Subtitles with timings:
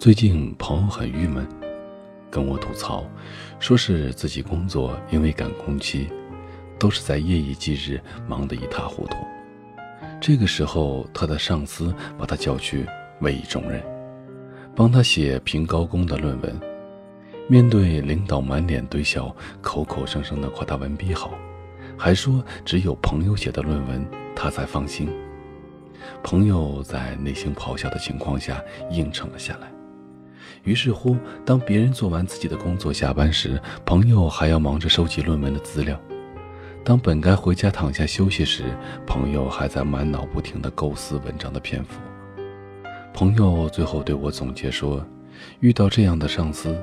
[0.00, 1.46] 最近朋友很郁闷，
[2.30, 3.04] 跟我吐槽，
[3.58, 6.08] 说是自己工作因为赶工期，
[6.78, 9.16] 都是在夜以继日，忙得一塌糊涂。
[10.18, 12.86] 这个时候，他的上司把他叫去
[13.20, 13.78] 委以重任，
[14.74, 16.58] 帮他写评高工的论文。
[17.46, 21.34] 面对领导满脸堆笑，口口声声的夸他文笔好，
[21.98, 24.02] 还说只有朋友写的论文
[24.34, 25.10] 他才放心。
[26.22, 29.70] 朋友在内心咆哮的情况下应承了下来。
[30.64, 35.96] 于是乎，当别人做完自己的工作下班时，朋友还要忙着收集论文的资料；
[36.84, 38.64] 当本该回家躺下休息时，
[39.06, 42.00] 朋友还在满脑不停地构思文章的篇幅。
[43.12, 45.04] 朋友最后对我总结说
[45.60, 46.76] ：“遇到这样的上司，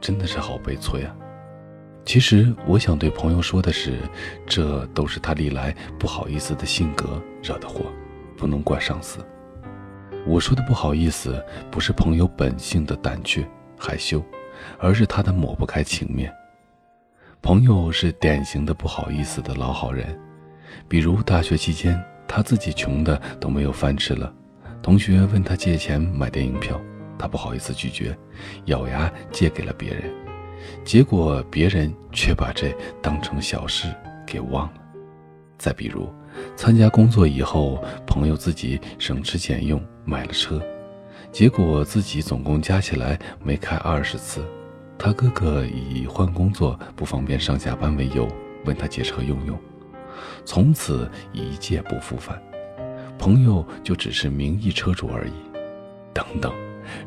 [0.00, 1.14] 真的是好悲催啊！”
[2.04, 3.96] 其实我想对朋友说的是，
[4.46, 7.86] 这都是他历来不好意思的性格惹的祸，
[8.36, 9.18] 不能怪上司。
[10.24, 13.44] 我说的不好意思，不是朋友本性的胆怯
[13.76, 14.22] 害羞，
[14.78, 16.32] 而是他的抹不开情面。
[17.40, 20.16] 朋友是典型的不好意思的老好人，
[20.88, 24.32] 比如大学期间，他自己穷的都没有饭吃了，
[24.80, 26.80] 同学问他借钱买电影票，
[27.18, 28.16] 他不好意思拒绝，
[28.66, 30.04] 咬牙借给了别人，
[30.84, 33.92] 结果别人却把这当成小事
[34.24, 34.74] 给忘了。
[35.58, 36.08] 再比如。
[36.56, 40.60] 参加工作以后，朋友自己省吃俭用买了车，
[41.30, 44.44] 结果自己总共加起来没开二十次。
[44.98, 48.28] 他哥哥以换工作不方便上下班为由，
[48.64, 49.58] 问他借车用用，
[50.44, 52.40] 从此一借不复返。
[53.18, 55.32] 朋友就只是名义车主而已。
[56.14, 56.52] 等等，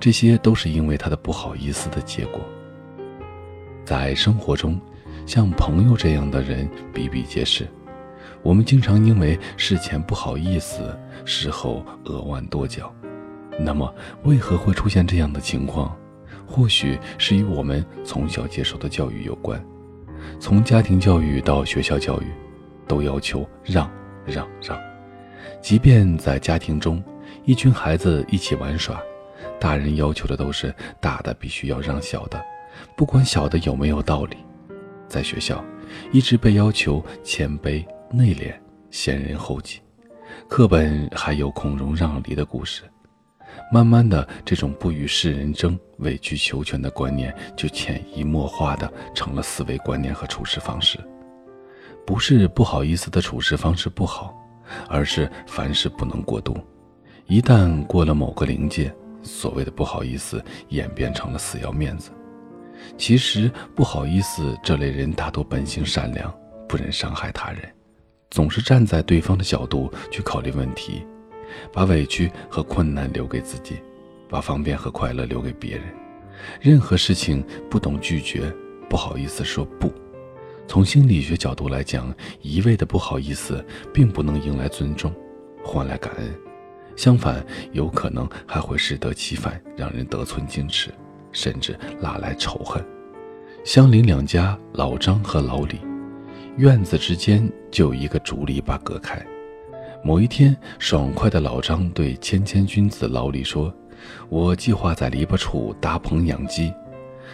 [0.00, 2.40] 这些都是因为他的不好意思的结果。
[3.84, 4.80] 在生活中，
[5.26, 7.68] 像朋友这样的人比比皆是。
[8.44, 12.94] 我们经常因为事前不好意思，事后扼腕跺脚。
[13.58, 13.92] 那么，
[14.24, 15.96] 为何会出现这样的情况？
[16.46, 19.64] 或许是与我们从小接受的教育有关。
[20.38, 22.26] 从家庭教育到学校教育，
[22.86, 23.90] 都要求让
[24.26, 24.78] 让让。
[25.62, 27.02] 即便在家庭中，
[27.46, 29.00] 一群孩子一起玩耍，
[29.58, 32.38] 大人要求的都是大的必须要让小的，
[32.94, 34.36] 不管小的有没有道理。
[35.08, 35.64] 在学校，
[36.12, 37.82] 一直被要求谦卑。
[38.14, 38.54] 内敛、
[38.90, 39.80] 先人后己，
[40.48, 42.84] 课本还有孔融让梨的故事。
[43.72, 50.98] 慢慢的，这种不与世人争、委曲求全的观念，就潜移默化的成了思维观念和处事方式。
[52.06, 54.32] 不是不好意思的处事方式不好，
[54.88, 56.56] 而是凡事不能过度。
[57.26, 62.10] 一旦过了某个临界，所谓的不好意思演变成了死要面子。
[62.96, 66.32] 其实不好意思这类人大多本性善良，
[66.68, 67.60] 不忍伤害他人。
[68.34, 71.06] 总是站在对方的角度去考虑问题，
[71.72, 73.76] 把委屈和困难留给自己，
[74.28, 75.84] 把方便和快乐留给别人。
[76.60, 78.52] 任何事情不懂拒绝，
[78.90, 79.88] 不好意思说不。
[80.66, 82.12] 从心理学角度来讲，
[82.42, 85.14] 一味的不好意思，并不能迎来尊重，
[85.62, 86.34] 换来感恩，
[86.96, 90.92] 相反，有可能还会适得其反，让人得寸进尺，
[91.30, 92.84] 甚至拉来仇恨。
[93.62, 95.78] 相邻两家，老张和老李。
[96.56, 99.20] 院子之间就有一个竹篱笆隔开。
[100.04, 103.74] 某一天，爽快的老张对谦谦君子老李说
[104.28, 106.72] ：“我计划在篱笆处搭棚养鸡。”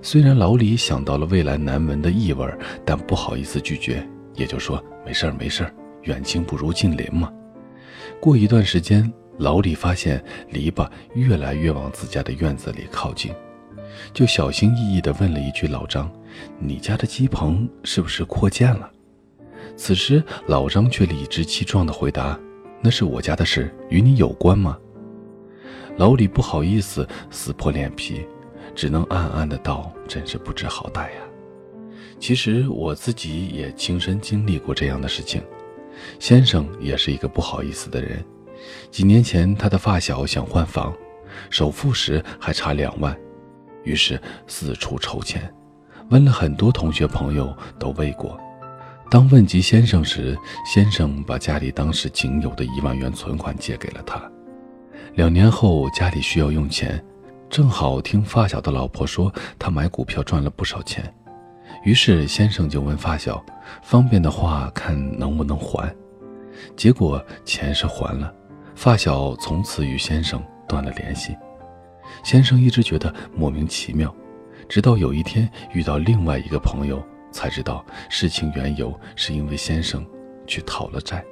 [0.00, 2.46] 虽然老李想到了未来难闻的异味，
[2.86, 5.74] 但不好意思拒绝，也就说：“没事儿，没事儿，
[6.04, 7.30] 远亲不如近邻嘛。”
[8.18, 13.30] 过一段时间，老李发现篱笆越来越往自家的院子里靠近，
[14.14, 16.10] 就小心翼翼地问了一句：“老张，
[16.58, 18.88] 你家的鸡棚是不是扩建了？”
[19.84, 22.38] 此时，老张却理直气壮地回答
[22.80, 24.78] ：“那是我家的事，与你有关吗？”
[25.98, 28.24] 老李不好意思，撕破脸皮，
[28.76, 31.22] 只能暗暗的道：“真是不知好歹呀。”
[32.20, 35.42] 其实我自己也亲身经历过这样的事情。
[36.20, 38.24] 先生也是一个不好意思的人。
[38.88, 40.94] 几年前，他的发小想换房，
[41.50, 43.18] 首付时还差两万，
[43.82, 44.16] 于是
[44.46, 45.52] 四处筹钱，
[46.08, 48.38] 问了很多同学朋友，都未果。
[49.12, 54.18] 当问及先生时，先生把家里当时仅有的一万元存款借给了他。
[55.16, 56.98] 两年后，家里需要用钱，
[57.50, 61.14] 正好听发小的老婆说他买股票赚了不少钱，
[61.84, 63.44] 于是先生就问发小，
[63.82, 65.94] 方便的话看能不能还。
[66.74, 68.34] 结果钱是还了，
[68.74, 71.36] 发小从此与先生断了联系。
[72.24, 74.10] 先生一直觉得莫名其妙，
[74.70, 77.06] 直到有一天遇到另外一个朋友。
[77.32, 80.06] 才知道事情缘由是因为先生
[80.46, 81.24] 去讨了债，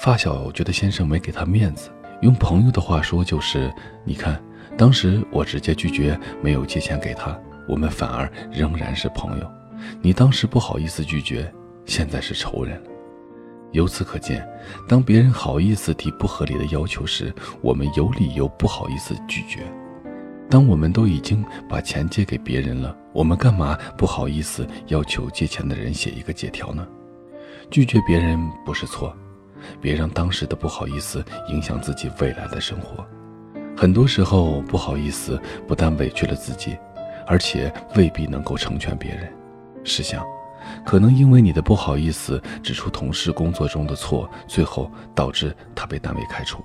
[0.00, 1.90] 发小觉得先生没给他面子，
[2.20, 3.72] 用朋友的话说就是：
[4.04, 4.42] 你看
[4.76, 7.38] 当时我直接拒绝，没有借钱给他，
[7.68, 9.50] 我们反而仍然是朋友。
[10.00, 11.52] 你当时不好意思拒绝，
[11.86, 12.82] 现在是仇人。
[13.72, 14.46] 由此可见，
[14.86, 19.60] 当别人好意思提不合理的要求时，我们有理由不好意思拒绝。
[20.50, 26.86] 当我们都已经把钱借给别人了，我们干嘛不好意思要求借钱的人写一个借条呢？
[27.70, 29.14] 拒绝别人不是错，
[29.80, 33.06] 别让当时的不好意思影响自己未来的生活。
[33.76, 36.76] 很多时候，不好意思不但委屈了自己，
[37.26, 39.32] 而且未必能够成全别人。
[39.84, 40.24] 试想。
[40.86, 46.60] 可能因为你的不好意思指出同事工作中的错，最后导致他被单位开除；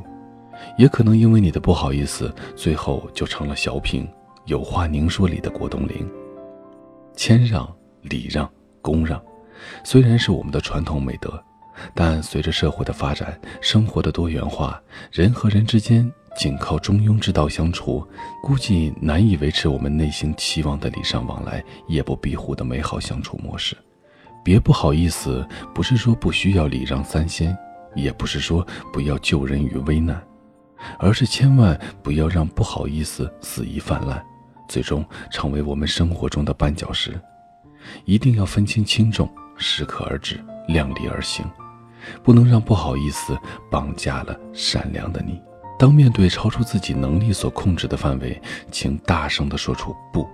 [0.78, 4.08] 也可能因为你的不好意思，最后就成了小品
[4.46, 6.08] “有话您说”里的郭冬临。
[7.18, 7.68] 谦让、
[8.04, 8.50] 礼让、
[8.82, 9.22] 恭让，
[9.84, 11.44] 虽然是我们的传统美德，
[11.96, 14.80] 但随着社会的发展，生活的多元化，
[15.12, 18.08] 人和人之间仅靠中庸之道相处，
[18.44, 23.76] 估计难以维持我们内心期望的礼尚往来、夜不闭户的美好相处模式。
[24.44, 27.58] 别不好意思，不是说不需要礼让三先，
[27.96, 30.24] 也不是说不要救人于危难，
[31.00, 34.24] 而是千万不要让不好意思肆意泛滥，
[34.68, 37.20] 最终成为我们生活中的绊脚石。
[38.06, 41.46] 一定要分清轻重，适可而止，量力而行，
[42.22, 43.38] 不能让不好意思
[43.72, 45.42] 绑架了善良的你。
[45.80, 48.42] 当面对超出自己能力所控制的范围，
[48.72, 50.28] 请大声地说出不，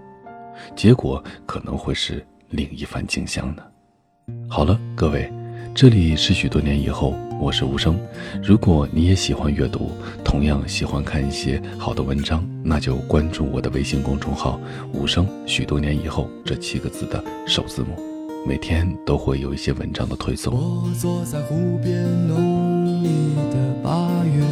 [0.75, 3.63] 结果可能会是另一番景象呢。
[4.49, 5.31] 好了，各位，
[5.75, 7.99] 这里是许多年以后，我是无声。
[8.43, 9.89] 如果你也喜欢阅读，
[10.23, 14.59] 同样喜欢看一些好的文章，那就关注我的微信公众号
[14.93, 15.27] “无声”。
[15.47, 17.97] 许多年以后这七个字的首字母，
[18.47, 20.53] 每天都会有一些文章的推送。
[20.53, 24.45] 我坐在湖边，浓密的八月，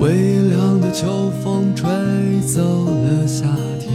[0.00, 1.86] 微凉的秋风吹
[2.40, 3.44] 走了夏
[3.78, 3.90] 天，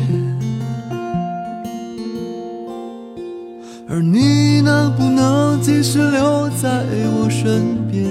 [3.90, 6.84] 而你能不能继续留在
[7.18, 8.06] 我身边？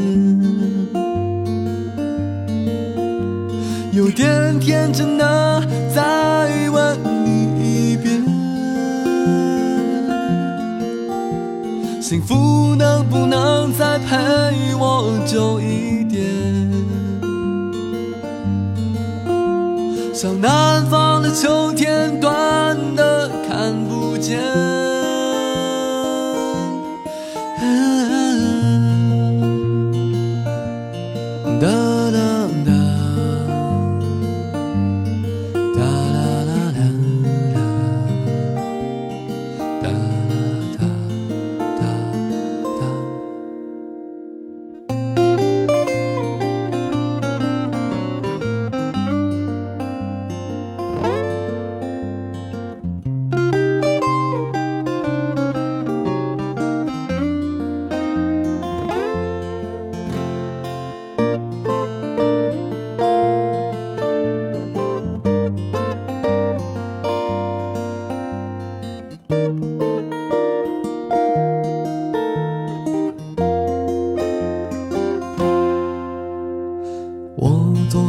[3.92, 5.62] 有点天真的
[5.94, 8.24] 再问你一遍。
[12.02, 15.93] 幸福能不能再陪我久一
[21.34, 24.63] 秋天，短的看不见。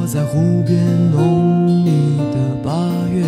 [0.07, 0.77] 在湖边
[1.11, 2.71] 浓密的八
[3.11, 3.23] 月，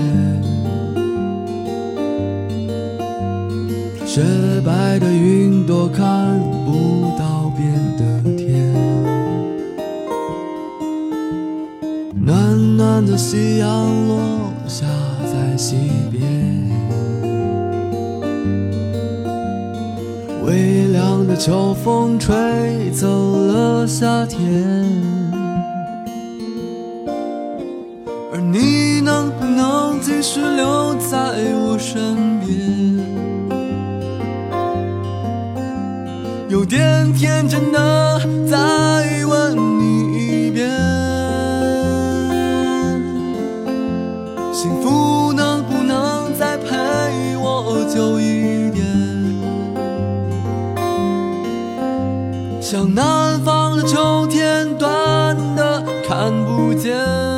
[4.05, 4.21] 雪
[4.63, 8.71] 白的云朵看不到边的天，
[12.23, 14.85] 暖暖的夕阳落下
[15.25, 15.75] 在西
[16.11, 16.23] 边，
[20.45, 25.26] 微凉的秋风吹走了夏天。
[30.29, 31.17] 是留在
[31.55, 32.99] 我身边？
[36.49, 38.57] 有点天真的再
[39.25, 40.69] 问你一遍：
[44.51, 48.85] 幸福能不能再陪我久一点？
[52.61, 57.36] 像南方的秋天，短的看不见。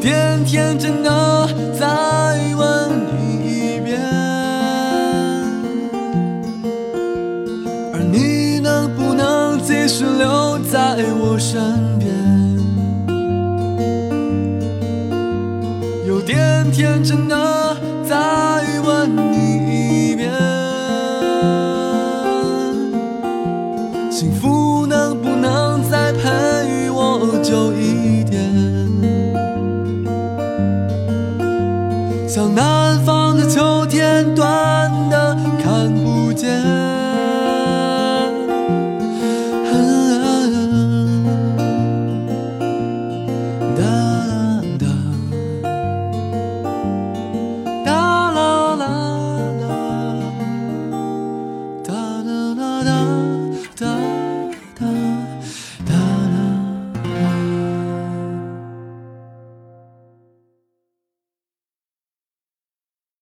[0.00, 1.46] 点天真的
[1.78, 1.86] 再
[2.56, 4.00] 问你一遍，
[7.92, 11.60] 而你能不能继续留在我身
[11.98, 12.08] 边？
[16.06, 17.49] 有点天真的。